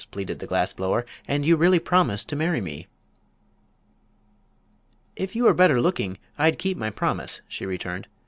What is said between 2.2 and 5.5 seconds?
to marry me." "If you